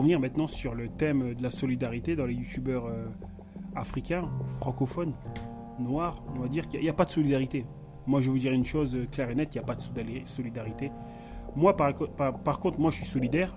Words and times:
revenir 0.00 0.18
maintenant 0.18 0.46
sur 0.46 0.74
le 0.74 0.88
thème 0.88 1.34
de 1.34 1.42
la 1.42 1.50
solidarité 1.50 2.16
dans 2.16 2.24
les 2.24 2.34
youtubeurs 2.34 2.86
euh, 2.86 3.06
africains, 3.76 4.28
francophones, 4.58 5.12
noirs, 5.78 6.22
on 6.34 6.40
va 6.40 6.48
dire 6.48 6.68
qu'il 6.68 6.80
n'y 6.80 6.88
a, 6.88 6.94
pas 6.94 7.04
de 7.04 7.10
solidarité. 7.10 7.66
Moi, 8.06 8.20
je 8.20 8.26
vais 8.26 8.32
vous 8.32 8.38
dire 8.38 8.52
une 8.52 8.64
chose 8.64 8.96
euh, 8.96 9.06
claire 9.10 9.28
et 9.30 9.34
nette, 9.34 9.54
il 9.54 9.58
n'y 9.58 9.64
a 9.64 9.66
pas 9.66 9.74
de 9.74 9.82
solidarité. 10.24 10.90
Moi, 11.54 11.76
par, 11.76 11.94
contre, 12.60 12.80
moi, 12.80 12.90
je 12.90 12.96
suis 12.96 13.06
solidaire. 13.06 13.56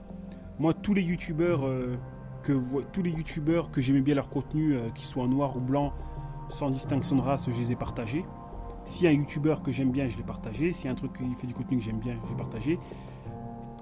Moi, 0.59 0.73
tous 0.73 0.93
les 0.93 1.01
youtubeurs 1.01 1.65
euh, 1.65 1.95
que 2.43 2.51
que 3.71 3.81
j'aimais 3.81 4.01
bien 4.01 4.15
leur 4.15 4.29
contenu, 4.29 4.75
qu'ils 4.93 5.05
soient 5.05 5.27
noirs 5.27 5.55
ou 5.55 5.61
blancs, 5.61 5.93
sans 6.49 6.69
distinction 6.69 7.15
de 7.15 7.21
race, 7.21 7.49
je 7.49 7.57
les 7.57 7.71
ai 7.71 7.75
partagés. 7.75 8.25
A 9.03 9.07
un 9.07 9.11
youtubeur 9.11 9.63
que 9.63 9.71
j'aime 9.71 9.91
bien, 9.91 10.09
je 10.09 10.17
l'ai 10.17 10.23
partagé. 10.23 10.71
A 10.85 10.89
un 10.89 10.95
truc 10.95 11.13
qui 11.13 11.35
fait 11.35 11.47
du 11.47 11.53
contenu 11.53 11.77
que 11.77 11.83
j'aime 11.83 11.99
bien, 11.99 12.17
j'ai 12.27 12.35
partagé. 12.35 12.79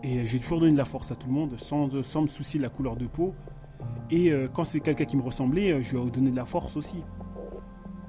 Et 0.04 0.26
j'ai 0.26 0.40
toujours 0.40 0.60
donné 0.60 0.72
de 0.72 0.78
la 0.78 0.86
force 0.86 1.12
à 1.12 1.16
tout 1.16 1.28
le 1.28 1.34
monde, 1.34 1.58
sans, 1.58 2.02
sans 2.04 2.24
me 2.24 2.28
soucier 2.28 2.60
de 2.60 2.64
la 2.64 2.70
couleur 2.70 2.96
de 2.96 3.06
peau. 3.06 3.36
Et 4.10 4.32
euh, 4.32 4.48
quand 4.52 4.64
c'est 4.64 4.80
quelqu'un 4.80 5.06
qui 5.06 5.18
me 5.18 5.22
ressemblait, 5.22 5.72
euh, 5.72 5.82
je 5.82 5.98
lui 5.98 6.08
ai 6.08 6.12
donné 6.12 6.32
de 6.32 6.36
la 6.36 6.46
force 6.46 6.76
aussi. 6.76 6.98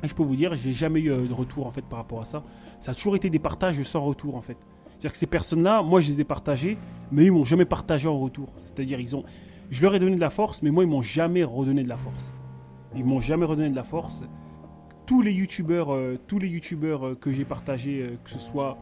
Et 0.02 0.08
je 0.08 0.14
peux 0.14 0.22
vous 0.22 0.36
dire, 0.36 0.54
j'ai 0.54 0.72
jamais 0.72 1.00
eu 1.00 1.12
euh, 1.12 1.26
de 1.26 1.32
retour 1.32 1.66
en 1.66 1.70
fait 1.70 1.82
par 1.82 1.98
rapport 1.98 2.20
à 2.20 2.24
ça. 2.24 2.42
Ça 2.80 2.92
a 2.92 2.94
toujours 2.94 3.14
été 3.14 3.30
des 3.30 3.38
partages 3.38 3.80
sans 3.82 4.02
retour 4.04 4.36
en 4.36 4.42
fait. 4.42 4.56
C'est-à-dire 4.86 5.12
que 5.12 5.18
ces 5.18 5.26
personnes-là, 5.26 5.82
moi 5.82 6.00
je 6.00 6.10
les 6.10 6.20
ai 6.20 6.24
partagées, 6.24 6.78
mais 7.10 7.26
ils 7.26 7.32
m'ont 7.32 7.44
jamais 7.44 7.64
partagé 7.64 8.08
en 8.08 8.18
retour. 8.18 8.52
C'est-à-dire 8.56 8.98
ils 9.00 9.14
ont, 9.14 9.24
je 9.70 9.82
leur 9.82 9.94
ai 9.94 9.98
donné 9.98 10.16
de 10.16 10.20
la 10.20 10.30
force, 10.30 10.62
mais 10.62 10.70
moi 10.70 10.84
ils 10.84 10.90
m'ont 10.90 11.02
jamais 11.02 11.44
redonné 11.44 11.82
de 11.82 11.88
la 11.88 11.96
force. 11.96 12.34
Ils 12.94 13.04
m'ont 13.04 13.20
jamais 13.20 13.44
redonné 13.44 13.70
de 13.70 13.76
la 13.76 13.84
force. 13.84 14.24
Tous 15.06 15.22
les 15.22 15.32
youtubeurs, 15.32 15.96
tous 16.26 16.38
les 16.38 16.48
youtubeurs 16.48 17.18
que 17.18 17.32
j'ai 17.32 17.44
partagés, 17.44 18.18
que 18.22 18.30
ce 18.30 18.38
soit 18.38 18.78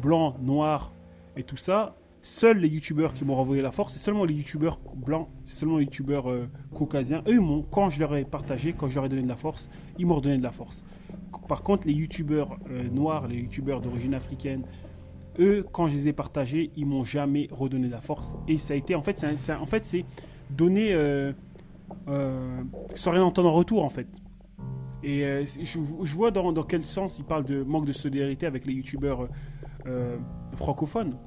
blanc, 0.00 0.36
noir 0.40 0.92
et 1.36 1.42
tout 1.42 1.56
ça, 1.56 1.96
Seuls 2.26 2.56
les 2.56 2.68
youtubeurs 2.68 3.12
qui 3.12 3.22
m'ont 3.26 3.34
renvoyé 3.34 3.60
la 3.60 3.70
force, 3.70 3.92
c'est 3.92 3.98
seulement 3.98 4.24
les 4.24 4.32
youtubeurs 4.32 4.80
blancs, 4.96 5.28
c'est 5.44 5.58
seulement 5.58 5.76
les 5.76 5.84
youtubeurs 5.84 6.30
euh, 6.30 6.48
caucasiens. 6.74 7.22
Eux, 7.28 7.38
quand 7.70 7.90
je 7.90 8.00
leur 8.00 8.16
ai 8.16 8.24
partagé, 8.24 8.72
quand 8.72 8.88
je 8.88 8.94
leur 8.94 9.04
ai 9.04 9.08
donné 9.10 9.20
de 9.20 9.28
la 9.28 9.36
force, 9.36 9.68
ils 9.98 10.06
m'ont 10.06 10.14
redonné 10.14 10.38
de 10.38 10.42
la 10.42 10.50
force. 10.50 10.86
Par 11.48 11.62
contre, 11.62 11.86
les 11.86 11.92
youtubeurs 11.92 12.56
euh, 12.70 12.88
noirs, 12.88 13.28
les 13.28 13.36
youtubeurs 13.36 13.82
d'origine 13.82 14.14
africaine, 14.14 14.62
eux, 15.38 15.66
quand 15.70 15.86
je 15.86 15.96
les 15.96 16.08
ai 16.08 16.12
partagés, 16.14 16.70
ils 16.76 16.86
m'ont 16.86 17.04
jamais 17.04 17.46
redonné 17.50 17.88
de 17.88 17.92
la 17.92 18.00
force. 18.00 18.38
Et 18.48 18.56
ça 18.56 18.72
a 18.72 18.78
été, 18.78 18.94
en 18.94 19.02
fait, 19.02 19.18
c'est, 19.18 19.52
en 19.52 19.66
fait, 19.66 19.84
c'est 19.84 20.06
donner 20.48 20.94
euh, 20.94 21.34
sans 22.94 23.10
rien 23.10 23.22
entendre 23.22 23.50
en 23.50 23.52
retour, 23.52 23.84
en 23.84 23.90
fait. 23.90 24.08
Et 25.02 25.44
je, 25.44 25.78
vois 26.14 26.30
dans, 26.30 26.54
dans, 26.54 26.62
quel 26.62 26.84
sens 26.84 27.18
ils 27.18 27.24
parlent 27.26 27.44
de 27.44 27.62
manque 27.62 27.84
de 27.84 27.92
solidarité 27.92 28.46
avec 28.46 28.64
les 28.64 28.72
youtubeurs 28.72 29.28
francophones. 30.56 31.18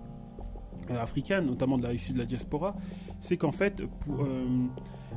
Euh, 0.92 1.02
africaine, 1.02 1.46
notamment 1.46 1.78
de 1.78 1.84
la, 1.84 1.94
issue 1.94 2.14
de 2.14 2.20
la 2.20 2.26
diaspora, 2.26 2.76
c'est 3.20 3.38
qu'en 3.38 3.52
fait, 3.52 3.82
euh, 3.82 4.46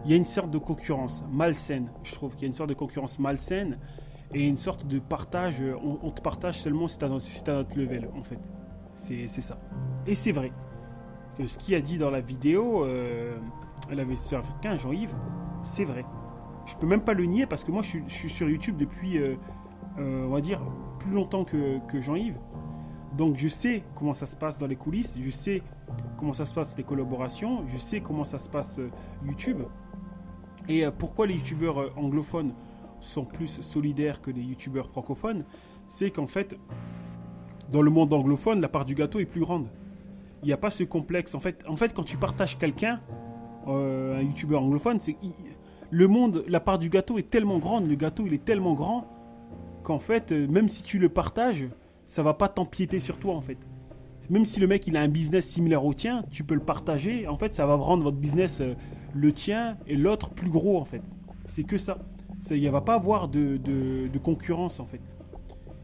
il 0.05 0.11
y 0.11 0.15
a 0.15 0.17
une 0.17 0.25
sorte 0.25 0.51
de 0.51 0.59
concurrence 0.59 1.25
malsaine. 1.31 1.91
Je 2.03 2.13
trouve 2.15 2.35
qu'il 2.35 2.43
y 2.43 2.45
a 2.45 2.49
une 2.49 2.55
sorte 2.55 2.69
de 2.69 2.75
concurrence 2.75 3.19
malsaine 3.19 3.79
et 4.35 4.47
une 4.47 4.57
sorte 4.57 4.87
de 4.87 4.99
partage. 4.99 5.61
Euh, 5.61 5.77
on, 6.03 6.11
te 6.11 6.21
partage 6.21 6.59
seulement 6.59 6.89
si 6.89 6.99
tu 6.99 7.05
as, 7.05 7.09
notre 7.09 7.79
level, 7.79 8.09
en 8.17 8.25
fait. 8.25 8.39
C'est 8.97 9.29
ça. 9.29 9.59
Et 10.07 10.15
c'est 10.15 10.33
vrai. 10.33 10.53
Ce 11.47 11.57
qu'il 11.57 11.75
a 11.75 11.81
dit 11.81 11.97
dans 11.97 12.11
la 12.11 12.21
vidéo, 12.21 12.87
l'investisseur 13.91 14.41
africain, 14.41 14.77
Jean-Yves, 14.77 15.15
c'est 15.63 15.85
vrai. 15.85 16.05
Je 16.67 16.75
peux 16.77 16.87
même 16.87 17.01
pas 17.01 17.15
le 17.15 17.25
nier 17.25 17.47
parce 17.47 17.65
que 17.65 17.71
moi, 17.71 17.81
je, 17.81 17.99
suis 18.09 18.29
sur 18.29 18.51
YouTube 18.51 18.77
depuis, 18.77 19.19
on 19.97 20.29
va 20.29 20.43
dire, 20.43 20.61
plus 20.99 21.13
longtemps 21.13 21.45
que 21.45 22.01
Jean-Yves. 22.01 22.39
Donc 23.17 23.37
je 23.37 23.49
sais 23.49 23.83
comment 23.95 24.15
ça 24.15 24.27
se 24.27 24.37
passe 24.37 24.59
dans 24.59 24.67
les 24.67 24.77
coulisses, 24.77 25.17
je 25.21 25.31
sais 25.31 25.63
comment 26.17 26.33
ça 26.33 26.45
se 26.45 26.55
passe 26.55 26.77
les 26.77 26.85
collaborations, 26.85 27.65
je 27.67 27.77
sais 27.77 28.01
comment 28.01 28.25
ça 28.25 28.39
se 28.39 28.49
passe 28.49 28.79
euh, 28.79 28.91
YouTube. 29.27 29.63
Et 30.69 30.85
euh, 30.85 30.91
pourquoi 30.97 31.27
les 31.27 31.35
youtubeurs 31.35 31.81
euh, 31.81 31.93
anglophones 31.97 32.53
sont 33.01 33.25
plus 33.25 33.61
solidaires 33.63 34.21
que 34.21 34.31
les 34.31 34.43
youtubeurs 34.43 34.89
francophones? 34.89 35.45
C'est 35.89 36.11
qu'en 36.11 36.29
fait, 36.29 36.57
dans 37.71 37.83
le 37.83 37.91
monde 37.91 38.13
anglophone, 38.13 38.61
la 38.61 38.69
part 38.69 38.85
du 38.85 38.95
gâteau 38.95 39.19
est 39.19 39.27
plus 39.27 39.41
grande. 39.41 39.67
Il 40.43 40.47
n'y 40.47 40.53
a 40.53 40.57
pas 40.57 40.71
ce 40.71 40.85
complexe. 40.85 41.35
En 41.35 41.41
fait, 41.41 41.65
en 41.67 41.77
fait 41.77 41.93
quand 41.93 42.05
tu 42.05 42.17
partages 42.17 42.59
quelqu'un, 42.59 43.01
un 43.67 44.23
youtubeur 44.23 44.63
anglophone, 44.63 45.01
c'est 45.01 45.17
le 45.91 46.09
monde, 46.09 46.45
la 46.49 46.61
part 46.61 46.79
du 46.79 46.89
gâteau 46.89 47.19
est 47.19 47.29
tellement 47.29 47.59
grande, 47.59 47.89
le 47.89 47.95
gâteau 47.95 48.25
il 48.27 48.33
est 48.33 48.45
tellement 48.45 48.75
grand 48.75 49.07
qu'en 49.83 49.99
fait, 49.99 50.33
même 50.33 50.69
si 50.69 50.83
tu 50.83 50.99
le 50.99 51.09
partages, 51.09 51.69
ça 52.11 52.25
va 52.25 52.35
pas 52.35 52.49
t'empiéter 52.49 52.99
sur 52.99 53.19
toi 53.19 53.37
en 53.37 53.41
fait. 53.41 53.57
Même 54.31 54.45
si 54.45 54.59
le 54.59 54.67
mec 54.67 54.85
il 54.89 54.97
a 54.97 55.01
un 55.01 55.09
business 55.09 55.47
similaire 55.47 55.85
au 55.85 55.95
tien, 55.95 56.25
tu 56.33 56.43
peux 56.43 56.55
le 56.55 56.61
partager. 56.61 57.29
En 57.29 57.37
fait, 57.37 57.55
ça 57.55 57.67
va 57.67 57.77
rendre 57.77 58.03
votre 58.03 58.17
business 58.17 58.61
euh, 58.61 58.75
le 59.15 59.33
tien 59.33 59.79
et 59.87 59.95
l'autre 59.95 60.31
plus 60.31 60.51
gros 60.51 60.77
en 60.77 60.85
fait. 60.85 61.03
C'est 61.47 61.63
que 61.63 61.79
ça. 61.79 61.99
Il 62.51 62.65
ne 62.65 62.71
va 62.71 62.81
pas 62.81 62.95
avoir 62.95 63.29
de, 63.29 63.59
de, 63.59 64.19
concurrence 64.19 64.81
en 64.81 64.87
fait. 64.87 65.01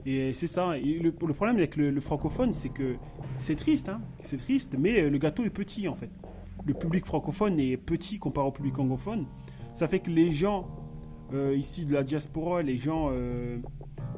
Et 0.05 0.33
c'est 0.33 0.49
ça. 0.49 0.77
Le, 0.77 1.13
problème 1.13 1.59
avec 1.59 1.77
le, 1.77 2.01
francophone, 2.01 2.53
c'est 2.53 2.71
que 2.71 2.97
c'est 3.39 3.55
triste, 3.55 3.89
hein. 3.89 4.01
c'est 4.21 4.39
triste, 4.39 4.75
mais 4.77 5.03
euh, 5.03 5.11
le 5.11 5.19
gâteau 5.19 5.45
est 5.45 5.51
petit 5.51 5.87
en 5.87 5.95
fait. 5.95 6.11
Le 6.65 6.75
public 6.75 7.07
francophone 7.07 7.61
est 7.61 7.77
petit 7.77 8.19
comparé 8.19 8.49
au 8.49 8.53
public 8.53 8.77
anglophone. 8.81 9.27
Ça 9.73 9.87
fait 9.87 10.01
que 10.01 10.11
les 10.11 10.33
gens 10.33 10.67
euh, 11.33 11.55
ici 11.57 11.85
de 11.85 11.93
la 11.93 12.03
diaspora, 12.03 12.63
les 12.63 12.79
gens 12.79 13.11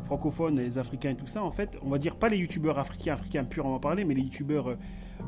francophones, 0.09 0.59
les 0.59 0.79
Africains 0.79 1.11
et 1.11 1.17
tout 1.17 1.27
ça, 1.27 1.43
en 1.43 1.51
fait, 1.51 1.79
on 1.83 1.91
va 1.91 1.99
dire 1.99 2.17
pas 2.17 2.29
les 2.29 2.39
youtubeurs 2.39 2.79
africains, 2.79 3.13
africains 3.13 3.45
va 3.63 3.79
parler, 3.79 4.05
mais 4.05 4.15
les 4.15 4.23
youtubeurs 4.23 4.69
euh, 4.69 4.77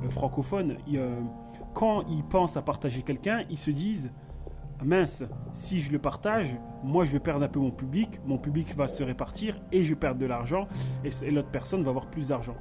euh, 0.03 0.09
francophones, 0.09 0.77
euh, 0.95 1.21
quand 1.75 2.03
ils 2.09 2.25
pensent 2.25 2.57
à 2.57 2.63
partager 2.63 3.03
quelqu'un, 3.03 3.45
ils 3.51 3.59
se 3.59 3.71
disent 3.71 4.11
mince, 4.83 5.25
si 5.53 5.83
je 5.83 5.93
le 5.93 5.99
partage, 5.99 6.57
moi 6.83 7.05
je 7.05 7.13
vais 7.13 7.21
perdre 7.21 7.45
un 7.45 7.49
peu 7.49 7.61
mon 7.61 7.71
public, 7.71 8.21
mon 8.25 8.39
public 8.39 8.75
va 8.75 8.89
se 8.89 9.03
répartir 9.03 9.61
et 9.71 9.85
je 9.85 9.91
vais 9.91 10.01
perdre 10.01 10.19
de 10.19 10.25
l'argent 10.25 10.67
et, 11.05 11.31
l'autre 11.31 11.51
personne 11.51 11.83
va 11.83 11.91
avoir 11.91 12.07
plus 12.07 12.29
d'argent. 12.29 12.57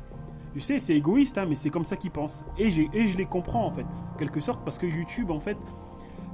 Je 0.55 0.59
sais, 0.59 0.79
c'est 0.79 0.95
égoïste, 0.95 1.37
hein, 1.37 1.45
mais 1.47 1.55
c'est 1.55 1.69
comme 1.69 1.85
ça 1.85 1.95
qu'ils 1.95 2.11
pensent. 2.11 2.43
Et, 2.57 2.67
et 2.67 3.05
je 3.05 3.17
les 3.17 3.25
comprends 3.25 3.65
en 3.65 3.71
fait, 3.71 3.85
quelque 4.17 4.41
sorte, 4.41 4.65
parce 4.65 4.77
que 4.77 4.85
YouTube 4.85 5.31
en 5.31 5.39
fait, 5.39 5.57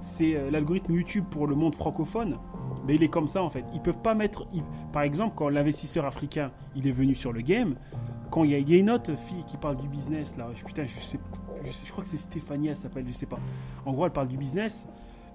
c'est 0.02 0.50
l'algorithme 0.50 0.94
YouTube 0.94 1.26
pour 1.30 1.46
le 1.46 1.56
monde 1.56 1.76
francophone 1.76 2.40
mais 2.88 2.96
il 2.96 3.04
est 3.04 3.10
comme 3.10 3.28
ça 3.28 3.44
en 3.44 3.50
fait. 3.50 3.64
Ils 3.74 3.82
peuvent 3.82 4.02
pas 4.02 4.16
mettre. 4.16 4.48
par 4.92 5.04
exemple, 5.04 5.34
quand 5.36 5.50
l'investisseur 5.50 6.06
africain 6.06 6.52
il 6.76 6.88
est 6.88 6.92
venu 6.92 7.16
sur 7.16 7.34
le 7.34 7.42
game, 7.42 7.76
quand 8.32 8.44
il 8.44 8.52
y, 8.52 8.76
a, 8.76 8.78
une 8.78 8.90
autre 8.90 9.16
fille 9.16 9.44
qui 9.48 9.58
parle 9.58 9.78
du 9.78 9.88
business 9.88 10.36
là, 10.38 10.50
je, 10.54 10.64
putain, 10.64 10.86
je 10.86 11.00
sais, 11.00 11.20
je, 11.64 11.92
crois 11.92 12.04
que 12.04 12.10
c'est 12.10 12.18
Stéphanie, 12.18 12.68
elle 12.68 12.78
s'appelle, 12.78 13.06
je 13.08 13.14
sais 13.14 13.26
pas. 13.26 13.40
En 13.86 13.94
gros, 13.94 14.06
elle 14.06 14.12
parle 14.12 14.28
du 14.28 14.38
business. 14.38 14.88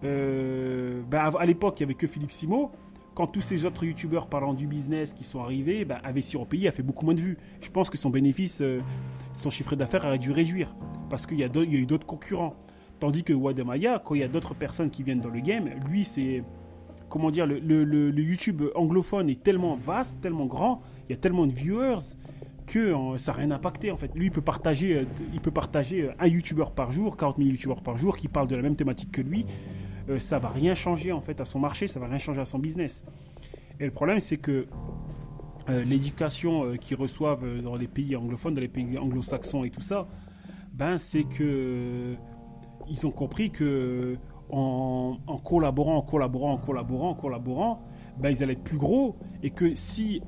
Euh, 0.04 1.02
ben, 1.08 1.30
à 1.38 1.46
l'époque, 1.46 1.80
il 1.80 1.82
y 1.82 1.84
avait 1.84 1.94
que 1.94 2.06
Philippe 2.06 2.32
Simo. 2.32 2.72
Quand 3.14 3.26
tous 3.26 3.40
ces 3.40 3.64
autres 3.64 3.84
youtubeurs 3.84 4.28
parlant 4.28 4.54
du 4.54 4.66
business 4.66 5.12
qui 5.12 5.24
sont 5.24 5.40
arrivés, 5.40 5.84
ben, 5.84 5.98
Investir 6.04 6.40
au 6.40 6.44
pays 6.44 6.68
a 6.68 6.72
fait 6.72 6.82
beaucoup 6.82 7.04
moins 7.04 7.14
de 7.14 7.20
vues. 7.20 7.38
Je 7.60 7.70
pense 7.70 7.90
que 7.90 7.98
son 7.98 8.10
bénéfice, 8.10 8.60
euh, 8.60 8.80
son 9.32 9.50
chiffre 9.50 9.76
d'affaires 9.76 10.04
aurait 10.04 10.18
dû 10.18 10.30
réduire 10.30 10.74
parce 11.08 11.26
qu'il 11.26 11.38
y, 11.38 11.40
y, 11.40 11.44
a 11.44 11.62
eu 11.62 11.86
d'autres 11.86 12.06
concurrents. 12.06 12.54
Tandis 12.98 13.24
que 13.24 13.32
Wademaya, 13.32 13.98
quand 13.98 14.14
il 14.14 14.20
y 14.20 14.24
a 14.24 14.28
d'autres 14.28 14.54
personnes 14.54 14.90
qui 14.90 15.02
viennent 15.02 15.20
dans 15.20 15.30
le 15.30 15.40
game, 15.40 15.70
lui, 15.88 16.04
c'est 16.04 16.44
comment 17.10 17.30
dire, 17.30 17.46
le, 17.46 18.20
YouTube 18.20 18.62
anglophone 18.74 19.28
est 19.28 19.42
tellement 19.42 19.76
vaste, 19.76 20.20
tellement 20.22 20.46
grand, 20.46 20.80
il 21.08 21.12
y 21.12 21.14
a 21.14 21.18
tellement 21.18 21.46
de 21.46 21.52
viewers 21.52 22.14
que 22.66 22.78
euh, 22.78 23.18
ça 23.18 23.32
n'a 23.32 23.38
rien 23.38 23.50
impacté 23.50 23.90
en 23.90 23.96
fait. 23.96 24.14
Lui, 24.14 24.26
il 24.26 24.30
peut 24.30 24.40
partager, 24.40 24.98
euh, 24.98 25.04
il 25.34 25.40
peut 25.40 25.50
partager 25.50 26.02
euh, 26.02 26.12
un 26.20 26.28
YouTuber 26.28 26.66
par 26.74 26.92
jour, 26.92 27.16
40 27.16 27.38
000 27.38 27.50
YouTubers 27.50 27.82
par 27.82 27.98
jour 27.98 28.16
qui 28.16 28.28
parlent 28.28 28.46
de 28.46 28.54
la 28.54 28.62
même 28.62 28.76
thématique 28.76 29.10
que 29.10 29.20
lui. 29.20 29.44
ça 30.18 30.38
va 30.38 30.48
rien 30.48 30.74
changer 30.74 31.12
en 31.12 31.20
fait 31.20 31.40
à 31.40 31.44
son 31.44 31.58
marché, 31.58 31.86
ça 31.86 32.00
va 32.00 32.06
rien 32.06 32.18
changer 32.18 32.40
à 32.40 32.44
son 32.44 32.58
business. 32.58 33.04
Et 33.80 33.84
le 33.84 33.90
problème, 33.90 34.20
c'est 34.20 34.38
que 34.38 34.66
l'éducation 35.68 36.76
qu'ils 36.78 36.96
reçoivent 36.96 37.60
dans 37.60 37.76
les 37.76 37.86
pays 37.86 38.16
anglophones, 38.16 38.54
dans 38.54 38.60
les 38.60 38.68
pays 38.68 38.98
anglo-saxons 38.98 39.62
et 39.62 39.70
tout 39.70 39.82
ça, 39.82 40.08
ben 40.72 40.98
c'est 40.98 41.22
que 41.22 42.16
ils 42.88 43.06
ont 43.06 43.12
compris 43.12 43.50
que 43.50 44.16
en, 44.52 45.38
collaborant, 45.44 45.96
en 45.96 46.02
collaborant, 46.02 46.52
en 46.52 46.58
collaborant, 46.58 47.10
en 47.10 47.14
collaborant, 47.14 47.82
ben, 48.18 48.30
ils 48.30 48.42
allaient 48.42 48.54
être 48.54 48.64
plus 48.64 48.78
gros. 48.78 49.16
Et 49.42 49.50
que 49.50 49.74
si 49.74 50.22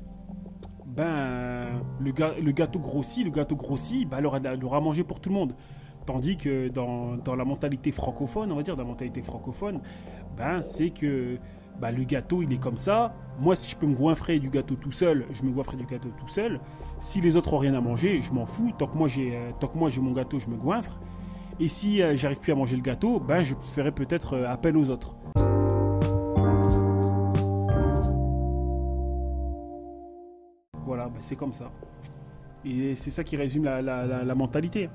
ben, 0.85 1.81
le, 1.99 2.51
gâteau 2.51 2.79
grossit, 2.79 3.25
le 3.25 3.31
gâteau 3.31 3.55
grossit, 3.55 4.07
ben, 4.07 4.19
il 4.19 4.65
aura, 4.65 4.79
mangé 4.81 5.03
pour 5.03 5.19
tout 5.19 5.29
le 5.29 5.35
monde. 5.35 5.55
Tandis 6.05 6.35
que 6.37 6.67
dans, 6.67 7.35
la 7.35 7.45
mentalité 7.45 7.91
francophone, 7.91 8.51
on 8.51 8.55
va 8.55 8.63
dire, 8.63 8.75
dans 8.75 8.83
la 8.83 8.89
mentalité 8.89 9.21
francophone, 9.21 9.81
ben, 10.37 10.61
c'est 10.61 10.89
que 10.89 11.37
ben, 11.79 11.91
le 11.91 12.03
gâteau, 12.03 12.41
il 12.41 12.53
est 12.53 12.59
comme 12.59 12.77
ça. 12.77 13.15
Moi, 13.39 13.55
si 13.55 13.71
je 13.71 13.77
peux 13.77 13.87
me 13.87 13.95
goinfrer 13.95 14.39
du 14.39 14.49
gâteau 14.49 14.75
tout 14.75 14.91
seul, 14.91 15.25
je 15.31 15.43
me 15.43 15.51
goinfrerai 15.51 15.77
du 15.77 15.85
gâteau 15.85 16.09
tout 16.17 16.27
seul. 16.27 16.59
Si 16.99 17.21
les 17.21 17.35
autres 17.35 17.53
ont 17.53 17.57
rien 17.57 17.73
à 17.73 17.81
manger, 17.81 18.21
je 18.21 18.31
m'en 18.31 18.45
fous. 18.45 18.71
Tant 18.77 18.87
que 18.87 18.97
moi 18.97 19.07
j'ai, 19.07 19.35
euh, 19.35 19.51
tant 19.59 19.67
que 19.67 19.77
moi 19.77 19.89
j'ai 19.89 20.01
mon 20.01 20.11
gâteau, 20.11 20.39
je 20.39 20.49
me 20.49 20.55
goinfre. 20.55 20.99
Et 21.59 21.67
si 21.67 22.01
euh, 22.01 22.15
j'arrive 22.15 22.39
plus 22.39 22.51
à 22.51 22.55
manger 22.55 22.75
le 22.75 22.81
gâteau, 22.81 23.19
ben 23.19 23.43
je 23.43 23.53
ferai 23.55 23.91
peut-être 23.91 24.33
euh, 24.33 24.49
appel 24.49 24.75
aux 24.75 24.89
autres. 24.89 25.15
Voilà, 30.85 31.07
ben, 31.09 31.19
c'est 31.21 31.35
comme 31.35 31.53
ça. 31.53 31.71
Et 32.65 32.95
c'est 32.95 33.11
ça 33.11 33.23
qui 33.23 33.35
résume 33.35 33.65
la, 33.65 34.35
mentalité. 34.35 34.89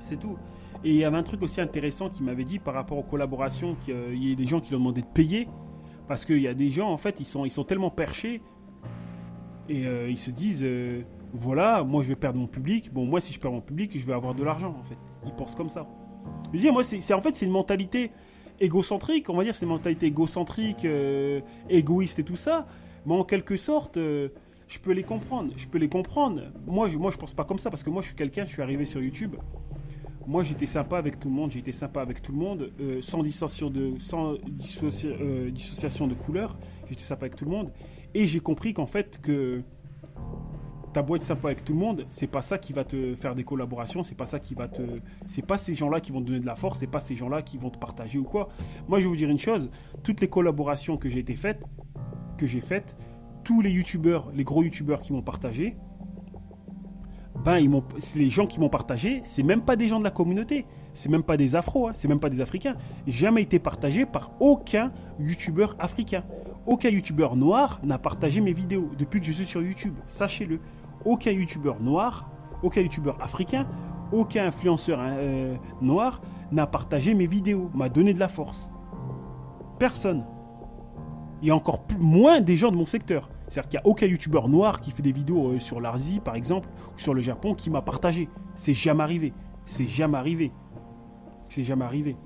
C'est 0.00 0.18
tout. 0.18 0.36
Et 0.82 0.90
il 0.90 0.96
y 0.96 1.04
avait 1.04 1.16
un 1.16 1.22
truc 1.22 1.42
aussi 1.42 1.60
intéressant 1.60 2.10
qui 2.10 2.22
m'avait 2.22 2.44
dit 2.44 2.58
par 2.58 2.74
rapport 2.74 2.98
aux 2.98 3.02
collaborations, 3.02 3.76
qu'il 3.76 4.28
y 4.28 4.32
a 4.32 4.34
des 4.34 4.46
gens 4.46 4.60
qui 4.60 4.70
lui 4.70 4.76
ont 4.76 4.80
demandé 4.80 5.02
de 5.02 5.06
payer. 5.06 5.48
Parce 6.08 6.24
qu'il 6.24 6.40
y 6.40 6.48
a 6.48 6.54
des 6.54 6.70
gens, 6.70 6.90
en 6.90 6.98
fait, 6.98 7.20
ils 7.20 7.26
sont, 7.26 7.44
ils 7.44 7.50
sont 7.50 7.64
tellement 7.64 7.90
perchés. 7.90 8.42
Et 9.68 9.86
euh, 9.86 10.08
ils 10.10 10.18
se 10.18 10.30
disent, 10.30 10.66
voilà, 11.34 11.84
moi 11.84 12.02
je 12.02 12.08
vais 12.08 12.16
perdre 12.16 12.38
mon 12.38 12.46
public. 12.46 12.92
Bon, 12.92 13.04
moi 13.04 13.20
si 13.20 13.32
je 13.32 13.40
perds 13.40 13.52
mon 13.52 13.60
public, 13.60 13.92
je 13.94 14.06
vais 14.06 14.12
avoir 14.12 14.34
de 14.34 14.42
l'argent, 14.42 14.74
en 14.78 14.82
fait. 14.82 14.96
Ils 15.26 15.32
pensent 15.32 15.54
comme 15.54 15.68
ça. 15.68 15.86
Je 16.46 16.56
veux 16.56 16.60
dire, 16.60 16.72
moi, 16.72 16.82
c'est 16.82 17.12
en 17.12 17.20
fait, 17.20 17.34
c'est 17.34 17.44
une 17.44 17.52
mentalité 17.52 18.10
égocentrique, 18.60 19.28
on 19.28 19.36
va 19.36 19.44
dire, 19.44 19.54
c'est 19.54 19.66
une 19.66 19.72
mentalité 19.72 20.06
égocentrique, 20.06 20.84
euh, 20.84 21.40
égoïste 21.68 22.18
et 22.18 22.24
tout 22.24 22.36
ça. 22.36 22.66
Mais 23.04 23.14
en 23.14 23.24
quelque 23.24 23.56
sorte, 23.56 23.96
je 23.96 24.78
peux 24.82 24.92
les 24.92 25.02
comprendre. 25.02 25.52
Je 25.56 25.66
peux 25.66 25.78
les 25.78 25.90
comprendre. 25.90 26.40
Moi, 26.66 26.88
je, 26.88 26.96
moi, 26.96 27.10
je 27.10 27.18
pense 27.18 27.34
pas 27.34 27.44
comme 27.44 27.58
ça 27.58 27.68
parce 27.68 27.82
que 27.82 27.90
moi, 27.90 28.00
je 28.00 28.06
suis 28.06 28.16
quelqu'un, 28.16 28.44
je 28.46 28.52
suis 28.52 28.62
arrivé 28.62 28.86
sur 28.86 29.02
YouTube 29.02 29.36
moi 30.26 30.42
j'étais 30.42 30.66
sympa 30.66 30.98
avec 30.98 31.18
tout 31.18 31.28
le 31.28 31.34
monde, 31.34 31.54
été 31.54 31.72
sympa 31.72 32.00
avec 32.00 32.22
tout 32.22 32.32
le 32.32 32.38
monde, 32.38 32.72
euh, 32.80 33.00
sans, 33.00 33.22
dissociation 33.22 33.70
de, 33.70 33.94
sans 33.98 34.34
euh, 34.34 35.50
dissociation 35.50 36.06
de 36.06 36.14
couleur, 36.14 36.56
j'étais 36.88 37.02
sympa 37.02 37.26
avec 37.26 37.36
tout 37.36 37.44
le 37.44 37.50
monde. 37.50 37.70
Et 38.14 38.26
j'ai 38.26 38.40
compris 38.40 38.74
qu'en 38.74 38.86
fait, 38.86 39.20
que 39.20 39.62
ta 40.94 41.02
beau 41.02 41.16
être 41.16 41.24
sympa 41.24 41.48
avec 41.48 41.64
tout 41.64 41.72
le 41.72 41.78
monde, 41.80 42.06
c'est 42.08 42.28
pas 42.28 42.40
ça 42.40 42.56
qui 42.56 42.72
va 42.72 42.84
te 42.84 43.14
faire 43.16 43.34
des 43.34 43.42
collaborations, 43.42 44.04
c'est 44.04 44.14
pas 44.14 44.26
ça 44.26 44.38
qui 44.38 44.54
va 44.54 44.68
te. 44.68 44.80
C'est 45.26 45.44
pas 45.44 45.56
ces 45.56 45.74
gens-là 45.74 46.00
qui 46.00 46.12
vont 46.12 46.20
te 46.20 46.26
donner 46.26 46.40
de 46.40 46.46
la 46.46 46.56
force, 46.56 46.78
c'est 46.78 46.86
pas 46.86 47.00
ces 47.00 47.16
gens-là 47.16 47.42
qui 47.42 47.58
vont 47.58 47.68
te 47.68 47.78
partager 47.78 48.18
ou 48.18 48.22
quoi. 48.22 48.48
Moi 48.88 49.00
je 49.00 49.04
vais 49.04 49.10
vous 49.10 49.16
dire 49.16 49.28
une 49.28 49.38
chose, 49.38 49.70
toutes 50.04 50.20
les 50.20 50.28
collaborations 50.28 50.96
que 50.96 51.08
j'ai 51.08 51.18
été 51.18 51.34
faites, 51.34 51.62
que 52.38 52.46
j'ai 52.46 52.60
faites, 52.60 52.96
tous 53.42 53.60
les 53.60 53.70
youtubeurs, 53.70 54.30
les 54.34 54.44
gros 54.44 54.62
youtubeurs 54.62 55.02
qui 55.02 55.12
m'ont 55.12 55.22
partagé, 55.22 55.76
ben 57.44 57.58
ils 57.58 57.68
m'ont, 57.68 57.82
les 58.14 58.30
gens 58.30 58.46
qui 58.46 58.60
m'ont 58.60 58.68
partagé, 58.68 59.20
c'est 59.24 59.42
même 59.42 59.62
pas 59.62 59.74
des 59.74 59.88
gens 59.88 59.98
de 59.98 60.04
la 60.04 60.12
communauté, 60.12 60.64
c'est 60.92 61.10
même 61.10 61.24
pas 61.24 61.36
des 61.36 61.56
afros, 61.56 61.88
hein, 61.88 61.92
c'est 61.92 62.06
même 62.06 62.20
pas 62.20 62.30
des 62.30 62.40
africains. 62.40 62.76
Jamais 63.08 63.42
été 63.42 63.58
partagé 63.58 64.06
par 64.06 64.30
aucun 64.38 64.92
youtubeur 65.18 65.74
africain. 65.80 66.22
Aucun 66.66 66.88
youtubeur 66.88 67.34
noir 67.34 67.80
n'a 67.82 67.98
partagé 67.98 68.40
mes 68.40 68.52
vidéos 68.52 68.90
depuis 68.96 69.20
que 69.20 69.26
je 69.26 69.32
suis 69.32 69.44
sur 69.44 69.60
YouTube. 69.60 69.96
Sachez-le. 70.06 70.60
Aucun 71.04 71.30
youtubeur 71.30 71.80
noir, 71.80 72.28
aucun 72.62 72.80
youtubeur 72.80 73.16
africain, 73.20 73.66
aucun 74.12 74.46
influenceur 74.46 75.00
hein, 75.00 75.14
euh, 75.16 75.56
noir 75.80 76.20
n'a 76.52 76.66
partagé 76.66 77.14
mes 77.14 77.26
vidéos, 77.26 77.70
m'a 77.74 77.88
donné 77.88 78.14
de 78.14 78.20
la 78.20 78.28
force. 78.28 78.70
Personne. 79.78 80.24
Et 81.42 81.50
encore 81.50 81.84
moins 81.98 82.40
des 82.40 82.56
gens 82.56 82.70
de 82.70 82.76
mon 82.76 82.86
secteur. 82.86 83.28
C'est-à-dire 83.48 83.68
qu'il 83.68 83.80
n'y 83.80 83.86
a 83.86 83.86
aucun 83.86 84.06
youtubeur 84.06 84.48
noir 84.48 84.80
qui 84.80 84.90
fait 84.90 85.02
des 85.02 85.12
vidéos 85.12 85.48
euh, 85.48 85.58
sur 85.58 85.80
l'Arzi, 85.80 86.20
par 86.20 86.36
exemple, 86.36 86.68
ou 86.94 86.98
sur 86.98 87.12
le 87.12 87.20
Japon, 87.20 87.54
qui 87.54 87.70
m'a 87.70 87.82
partagé. 87.82 88.28
C'est 88.54 88.74
jamais 88.74 89.02
arrivé. 89.02 89.32
C'est 89.66 89.86
jamais 89.86 90.16
arrivé. 90.16 90.52
C'est 91.48 91.62
jamais 91.62 91.84
arrivé. 91.84 92.16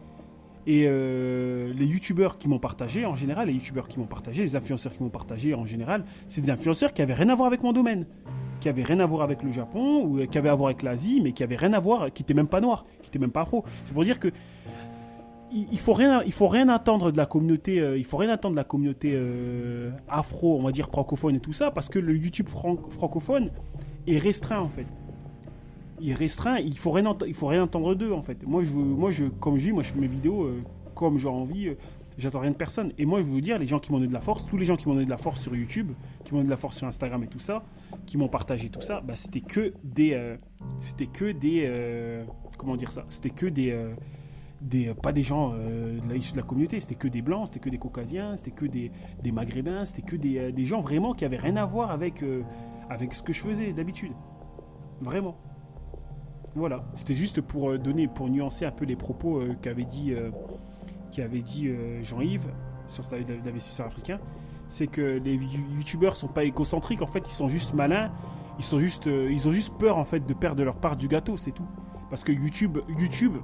Et 0.67 0.85
euh, 0.87 1.73
les 1.73 1.87
youtubeurs 1.87 2.37
qui 2.37 2.49
m'ont 2.49 2.59
partagé, 2.59 3.07
en 3.07 3.15
général, 3.15 3.49
les 3.49 3.55
youtubeurs 3.55 3.89
qui 3.89 3.99
m'ont 3.99 4.07
partagé, 4.07 4.43
les 4.43 4.55
influenceurs 4.55 4.93
qui 4.93 5.03
m'ont 5.03 5.09
partagé, 5.09 5.55
en 5.55 5.65
général, 5.65 6.05
c'est 6.27 6.43
des 6.43 6.51
influenceurs 6.51 6.93
qui 6.93 7.01
avaient 7.01 7.15
rien 7.15 7.31
à 7.31 7.35
voir 7.35 7.47
avec 7.47 7.63
mon 7.63 7.73
domaine, 7.73 8.07
qui 8.61 8.69
avaient 8.69 8.83
rien 8.83 9.01
à 9.01 9.07
voir 9.07 9.23
avec 9.23 9.43
le 9.43 9.51
Japon, 9.51 10.05
ou 10.05 10.27
qui 10.27 10.39
avaient 10.39 10.49
à 10.49 10.55
voir 10.55 10.69
avec 10.69 10.83
l'Asie, 10.83 11.21
mais 11.23 11.33
qui 11.33 11.43
avaient 11.43 11.57
rien 11.57 11.73
à 11.73 11.81
voir, 11.81 12.13
qui 12.13 12.23
n'étaient 12.23 12.35
même 12.35 12.49
pas 12.49 12.61
noirs, 12.61 12.85
qui 13.03 13.09
n'étaient 13.09 13.19
même 13.19 13.31
pas 13.31 13.43
afro. 13.43 13.65
C'est 13.85 13.95
pour 13.95 14.05
dire 14.05 14.19
que 14.19 14.29
il, 15.51 15.79
faut 15.79 15.95
rien, 15.95 16.23
il 16.25 16.33
faut 16.33 16.49
rien 16.49 16.69
attendre 16.69 17.11
de 17.11 17.17
la 17.17 17.27
communauté, 17.27 17.81
euh, 17.81 17.97
il 17.97 18.05
faut 18.05 18.17
rien 18.17 18.31
attendre 18.31 18.55
de 18.55 18.61
la 18.61 18.65
communauté 18.65 19.13
euh, 19.15 19.91
afro, 20.09 20.59
on 20.59 20.63
va 20.63 20.73
dire 20.73 20.89
francophone 20.89 21.37
et 21.37 21.41
tout 21.41 21.53
ça, 21.53 21.71
parce 21.71 21.89
que 21.89 21.99
le 21.99 22.17
YouTube 22.17 22.49
francophone 22.49 23.51
est 24.07 24.19
restreint 24.19 24.61
en 24.61 24.69
fait. 24.69 24.87
Il 26.01 26.11
est 26.11 26.15
restreint, 26.15 26.59
il 26.59 26.77
faut 26.77 26.91
rien, 26.91 27.05
il 27.27 27.35
faut 27.35 27.47
rien 27.47 27.65
attendre 27.65 27.95
d'eux 27.95 28.13
en 28.13 28.23
fait. 28.23 28.47
Moi 28.47 28.63
je, 28.63 28.75
moi 28.75 29.11
je, 29.11 29.25
comme 29.25 29.59
je 29.59 29.67
dis, 29.67 29.73
moi 29.73 29.83
je 29.83 29.93
fais 29.93 29.99
mes 29.99 30.07
vidéos 30.07 30.45
euh, 30.45 30.63
comme 30.95 31.19
j'ai 31.19 31.29
envie. 31.29 31.71
J'attends 32.19 32.41
rien 32.41 32.51
de 32.51 32.57
personne. 32.57 32.93
Et 32.99 33.07
moi, 33.07 33.21
je 33.21 33.25
veux 33.25 33.31
vous 33.31 33.41
dire, 33.41 33.59
les 33.59 33.67
gens 33.67 33.79
qui 33.79 33.93
m'ont 33.93 33.99
donné 33.99 34.09
de 34.09 34.13
la 34.13 34.21
force, 34.21 34.47
tous 34.47 34.57
les 34.57 34.67
gens 34.67 34.77
qui 34.77 34.89
m'ont 34.89 34.95
donné 34.95 35.07
de 35.07 35.11
la 35.11 35.17
force 35.17 35.41
sur 35.41 35.55
YouTube, 35.55 35.93
qui 36.25 36.33
m'ont 36.33 36.41
donné 36.41 36.49
de 36.49 36.51
la 36.51 36.57
force 36.57 36.77
sur 36.77 36.87
Instagram 36.87 37.23
et 37.23 37.29
tout 37.29 37.39
ça, 37.39 37.65
qui 38.07 38.19
m'ont 38.19 38.29
partagé 38.29 38.69
tout 38.69 38.81
ça, 38.81 39.01
bah, 39.01 39.15
c'était 39.15 39.41
que 39.41 39.73
des, 39.85 40.37
c'était 40.81 41.07
que 41.07 41.31
des, 41.31 42.25
comment 42.59 42.77
dire 42.77 42.91
ça, 42.91 43.05
c'était 43.09 43.31
que 43.31 43.47
des, 43.47 43.73
des, 44.61 44.93
pas 44.95 45.13
des 45.13 45.23
gens 45.23 45.53
euh, 45.55 45.99
de 46.01 46.09
de 46.09 46.37
la 46.37 46.43
communauté, 46.43 46.81
c'était 46.81 46.95
que 46.95 47.09
des 47.09 47.23
blancs, 47.23 47.49
c'était 47.49 47.61
que 47.61 47.71
des 47.71 47.79
caucasiens, 47.79 48.37
c'était 48.37 48.51
que 48.51 48.67
des, 48.67 48.91
des 49.23 49.33
maghrébins, 49.33 49.85
c'était 49.85 50.03
que 50.03 50.17
des, 50.17 50.39
euh, 50.39 50.53
des, 50.53 50.65
gens 50.65 50.81
vraiment 50.81 51.15
qui 51.15 51.25
avaient 51.25 51.37
rien 51.37 51.57
à 51.57 51.65
voir 51.65 51.91
avec, 51.91 52.23
euh, 52.23 52.43
avec 52.91 53.15
ce 53.15 53.23
que 53.23 53.33
je 53.33 53.41
faisais 53.41 53.73
d'habitude. 53.73 54.13
Vraiment. 55.01 55.37
Voilà, 56.55 56.85
c'était 56.95 57.15
juste 57.15 57.41
pour 57.41 57.79
donner, 57.79 58.09
pour 58.09 58.29
nuancer 58.29 58.65
un 58.65 58.73
peu 58.73 58.85
les 58.85 58.97
propos 58.97 59.41
qu'avait 59.63 59.85
dit, 59.85 60.13
qu'avait 61.11 61.43
dit 61.43 61.71
Jean-Yves 62.03 62.49
sur 62.89 63.05
l'investisseur 63.45 63.87
africain. 63.87 64.19
C'est 64.69 64.87
que 64.87 65.21
les 65.25 65.35
youtubeurs 65.35 66.17
sont 66.17 66.29
pas 66.29 66.45
égocentriques, 66.45 67.03
en 67.03 67.07
fait, 67.07 67.23
ils 67.27 67.33
sont 67.33 67.49
juste 67.49 67.75
malins, 67.75 68.11
ils, 68.59 68.65
sont 68.65 68.79
juste, 68.79 69.07
ils 69.07 69.49
ont 69.49 69.53
juste 69.53 69.73
peur 69.79 69.97
en 69.97 70.05
fait 70.05 70.27
de 70.27 70.35
perdre 70.35 70.63
leur 70.63 70.77
part 70.77 70.97
du 70.97 71.09
gâteau, 71.09 71.37
c'est 71.37 71.53
tout. 71.53 71.67
Parce 72.11 72.25
que 72.25 72.33
YouTube, 72.33 72.79
YouTube, 72.89 73.37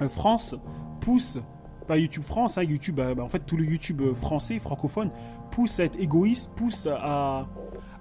euh, 0.00 0.08
France 0.08 0.54
pousse, 1.00 1.38
pas 1.86 1.98
YouTube 1.98 2.22
France, 2.22 2.58
hein, 2.58 2.62
YouTube, 2.62 2.98
euh, 3.00 3.14
bah, 3.14 3.22
en 3.22 3.28
fait 3.28 3.40
tout 3.40 3.56
le 3.56 3.64
YouTube 3.64 4.00
euh, 4.00 4.14
français, 4.14 4.58
francophone, 4.58 5.10
pousse 5.50 5.80
à 5.80 5.84
être 5.84 5.98
égoïste, 5.98 6.50
pousse 6.54 6.88
à, 6.90 7.46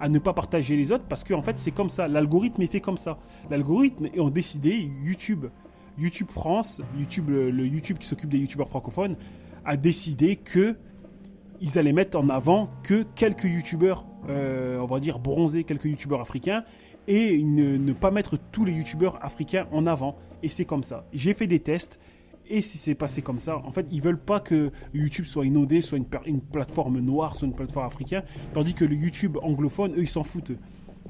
ne 0.07 0.19
pas 0.19 0.33
partager 0.33 0.75
les 0.75 0.91
autres 0.91 1.05
parce 1.07 1.23
qu'en 1.23 1.39
en 1.39 1.41
fait 1.41 1.57
c'est 1.57 1.71
comme 1.71 1.89
ça, 1.89 2.07
l'algorithme 2.07 2.61
est 2.61 2.71
fait 2.71 2.81
comme 2.81 2.97
ça. 2.97 3.17
L'algorithme 3.49 4.09
ont 4.17 4.29
décidé, 4.29 4.89
YouTube, 5.03 5.45
YouTube 5.97 6.29
France, 6.29 6.81
YouTube, 6.97 7.29
le, 7.29 7.65
YouTube 7.65 7.97
qui 7.97 8.07
s'occupe 8.07 8.29
des 8.29 8.39
YouTubeurs 8.39 8.69
francophones, 8.69 9.15
a 9.65 9.77
décidé 9.77 10.35
que 10.35 10.75
ils 11.61 11.77
allaient 11.77 11.93
mettre 11.93 12.17
en 12.19 12.29
avant 12.29 12.69
que 12.83 13.03
quelques 13.15 13.45
YouTubeurs, 13.45 14.05
on 14.27 14.85
va 14.85 14.99
dire 14.99 15.19
bronzés, 15.19 15.63
quelques 15.63 15.85
YouTubeurs 15.85 16.19
africains, 16.19 16.65
et 17.07 17.41
ne, 17.43 17.77
ne 17.77 17.93
pas 17.93 18.11
mettre 18.11 18.37
tous 18.51 18.65
les 18.65 18.73
YouTubeurs 18.73 19.23
africains 19.23 19.67
en 19.71 19.85
avant 19.87 20.17
et 20.41 20.47
c'est 20.47 20.65
comme 20.65 20.83
ça. 20.83 21.05
J'ai 21.13 21.33
fait 21.33 21.47
des 21.47 21.59
tests 21.59 21.99
et 22.49 22.61
si 22.61 22.77
c'est 22.77 22.95
passé 22.95 23.21
comme 23.21 23.39
ça, 23.39 23.57
en 23.57 23.71
fait, 23.71 23.87
ils 23.91 24.01
veulent 24.01 24.19
pas 24.19 24.41
que 24.41 24.71
YouTube 24.93 25.25
soit 25.25 25.45
inondé, 25.45 25.81
soit 25.81 25.97
une, 25.97 26.05
une 26.25 26.41
plateforme 26.41 26.99
noire, 26.99 27.35
soit 27.35 27.47
une 27.47 27.55
plateforme 27.55 27.85
africaine, 27.85 28.23
tandis 28.53 28.73
que 28.73 28.83
le 28.83 28.95
YouTube 28.95 29.37
anglophone, 29.41 29.93
eux, 29.93 30.01
ils 30.01 30.09
s'en 30.09 30.23
foutent. 30.23 30.51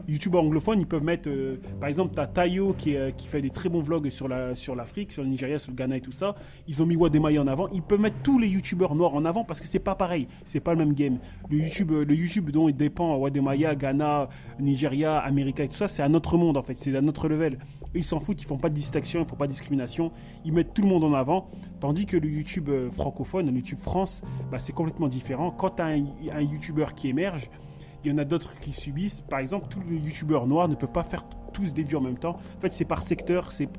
YouTube 0.08 0.36
anglophone, 0.36 0.82
ils 0.82 0.88
peuvent 0.88 1.04
mettre, 1.04 1.30
euh, 1.30 1.58
par 1.80 1.88
exemple, 1.88 2.14
t'as 2.16 2.28
Tayo 2.28 2.74
qui, 2.78 2.96
euh, 2.96 3.12
qui 3.12 3.28
fait 3.28 3.42
des 3.42 3.50
très 3.50 3.70
bons 3.70 3.82
vlogs 3.82 4.10
sur 4.10 4.28
la 4.28 4.54
sur 4.56 4.76
l'Afrique, 4.76 5.12
sur 5.12 5.24
le 5.24 5.30
Nigeria, 5.30 5.60
sur 5.60 5.72
le 5.72 5.78
Ghana 5.78 5.98
et 5.98 6.02
tout 6.02 6.12
ça. 6.12 6.36
Ils 6.68 6.82
ont 6.84 6.86
mis 6.86 6.96
Wademaya 6.96 7.42
en 7.42 7.48
avant. 7.48 7.68
Ils 7.70 7.82
peuvent 7.82 8.02
mettre 8.02 8.18
tous 8.24 8.38
les 8.38 8.48
YouTubeurs 8.48 8.96
noirs 8.96 9.16
en 9.16 9.24
avant 9.24 9.44
parce 9.44 9.62
que 9.62 9.68
c'est 9.68 9.80
pas 9.80 9.96
pareil, 9.96 10.28
c'est 10.44 10.60
pas 10.60 10.74
le 10.74 10.80
même 10.80 10.94
game. 10.94 11.20
Le 11.50 11.58
YouTube, 11.58 11.92
euh, 11.92 12.04
le 12.04 12.16
YouTube 12.16 12.52
dont 12.52 12.68
il 12.68 12.76
dépend, 12.76 13.16
Wademaya, 13.16 13.76
Ghana, 13.76 14.30
Nigeria, 14.60 15.20
Amérique 15.20 15.60
et 15.62 15.68
tout 15.70 15.78
ça, 15.78 15.88
c'est 15.88 16.04
un 16.04 16.14
autre 16.14 16.38
monde 16.38 16.58
en 16.58 16.64
fait, 16.64 16.78
c'est 16.78 16.96
un 16.96 17.08
autre 17.08 17.30
level. 17.30 17.58
ils 17.96 18.04
s'en 18.04 18.20
foutent, 18.20 18.42
ils 18.42 18.48
font 18.48 18.58
pas 18.58 18.70
de 18.70 18.76
distinction, 18.76 19.22
ils 19.22 19.28
font 19.28 19.36
pas 19.36 19.48
de 19.48 19.52
discrimination. 19.52 20.12
Ils 20.44 20.52
mettent 20.52 20.74
tout 20.74 20.82
le 20.82 20.90
monde 20.90 21.06
en 21.06 21.14
avant, 21.14 21.50
tandis 21.80 22.06
que 22.06 22.18
le 22.18 22.28
YouTube 22.28 22.70
francophone, 22.92 23.50
le 23.50 23.56
YouTube 23.56 23.80
France, 23.80 24.22
bah, 24.52 24.60
c'est 24.60 24.74
complètement 24.74 25.08
différent. 25.08 25.52
Quand 25.52 25.70
t'as 25.70 25.88
un, 25.88 26.04
un 26.34 26.42
YouTuber 26.42 26.88
qui 26.96 27.08
émerge 27.08 27.50
il 28.04 28.12
y 28.12 28.14
en 28.14 28.18
a 28.18 28.26
d'autres 28.26 28.58
qui 28.60 28.74
subissent. 28.74 29.22
Par 29.22 29.40
exemple, 29.40 29.68
tous 29.70 29.82
les 29.90 29.98
youtubeurs 29.98 30.48
noirs 30.48 30.68
ne 30.68 30.76
peuvent 30.76 30.92
pas 30.92 31.04
faire 31.04 31.24
tous 31.54 31.74
des 31.74 31.84
vues 31.84 31.96
en 31.96 32.02
même 32.02 32.18
temps. 32.18 32.38
En 32.58 32.60
fait, 32.60 32.74
c'est 32.74 32.86
par 32.86 33.02
secteur, 33.02 33.52
c'est 33.52 33.70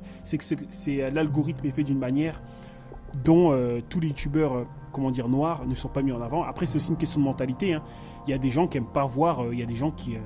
euh, 0.87 1.09
l'algorithme 1.11 1.65
est 1.65 1.71
fait 1.71 1.83
d'une 1.83 1.99
manière 1.99 2.41
dont 3.23 3.51
euh, 3.51 3.81
tous 3.87 3.99
les 3.99 4.07
youtubeurs, 4.09 4.53
euh, 4.53 4.63
comment 4.91 5.11
dire, 5.11 5.29
noirs 5.29 5.65
ne 5.65 5.75
sont 5.75 5.89
pas 5.89 6.01
mis 6.01 6.11
en 6.11 6.21
avant. 6.21 6.43
Après, 6.43 6.65
c'est 6.65 6.77
aussi 6.77 6.89
une 6.89 6.97
question 6.97 7.19
de 7.19 7.25
mentalité. 7.25 7.73
Hein. 7.73 7.83
Il 8.27 8.31
y 8.31 8.33
a 8.33 8.37
des 8.37 8.49
gens 8.49 8.67
qui 8.67 8.77
aiment 8.77 8.91
pas 8.91 9.05
voir, 9.05 9.45
il 9.51 9.59
y 9.59 9.63
a 9.63 9.67
des 9.67 9.75
gens 9.75 9.91
qui, 9.91 10.17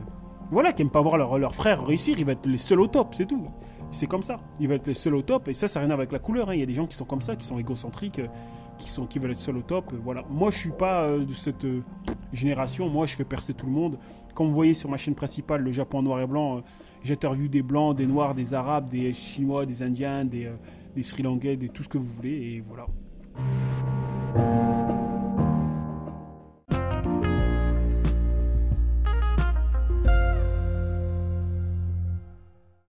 voilà, 0.51 0.71
qui 0.71 0.83
aiment 0.83 0.89
pas 0.89 1.01
voir 1.01 1.17
leur 1.17 1.53
frères 1.53 1.85
réussir. 1.85 2.17
Ils 2.17 2.25
vont 2.25 2.31
être 2.31 2.47
les 2.47 2.57
seuls 2.57 2.79
au 2.79 2.87
top, 2.87 3.13
c'est 3.13 3.25
tout. 3.25 3.45
C'est 3.91 4.07
comme 4.07 4.23
ça. 4.23 4.39
Ils 4.59 4.69
vont 4.69 4.75
être 4.75 4.87
les 4.87 4.93
seuls 4.93 5.15
au 5.15 5.21
top. 5.21 5.49
Et 5.49 5.53
ça, 5.53 5.67
ça 5.67 5.79
n'a 5.79 5.85
rien 5.85 5.91
à 5.91 5.95
voir 5.95 6.03
avec 6.03 6.13
la 6.13 6.19
couleur. 6.19 6.49
Hein. 6.49 6.53
Il 6.53 6.61
y 6.61 6.63
a 6.63 6.65
des 6.65 6.73
gens 6.73 6.85
qui 6.85 6.95
sont 6.95 7.03
comme 7.03 7.21
ça, 7.21 7.35
qui 7.35 7.45
sont 7.45 7.59
égocentriques 7.59 8.21
qui, 8.79 8.89
sont, 8.89 9.05
qui 9.05 9.19
veulent 9.19 9.31
être 9.31 9.39
seuls 9.39 9.57
au 9.57 9.61
top. 9.61 9.93
Voilà. 10.03 10.23
Moi, 10.29 10.49
je 10.49 10.57
suis 10.57 10.71
pas 10.71 11.03
euh, 11.03 11.25
de 11.25 11.33
cette 11.33 11.65
euh, 11.65 11.81
génération. 12.33 12.89
Moi, 12.89 13.05
je 13.05 13.15
fais 13.15 13.25
percer 13.25 13.53
tout 13.53 13.65
le 13.65 13.71
monde. 13.71 13.99
Comme 14.33 14.47
vous 14.47 14.53
voyez 14.53 14.73
sur 14.73 14.89
ma 14.89 14.97
chaîne 14.97 15.15
principale, 15.15 15.61
le 15.61 15.71
Japon 15.71 16.01
noir 16.01 16.21
et 16.21 16.27
blanc, 16.27 16.57
euh, 16.57 16.61
j'interviewe 17.03 17.49
des 17.49 17.61
blancs, 17.61 17.95
des 17.95 18.07
noirs, 18.07 18.33
des 18.33 18.53
arabes, 18.53 18.89
des 18.89 19.13
chinois, 19.13 19.65
des 19.65 19.83
indiens, 19.83 20.25
des, 20.25 20.51
des 20.95 21.03
sri 21.03 21.21
lankais, 21.21 21.57
des 21.57 21.69
tout 21.69 21.83
ce 21.83 21.89
que 21.89 21.97
vous 21.97 22.05
voulez. 22.05 22.55
Et 22.55 22.63
voilà. 22.67 22.87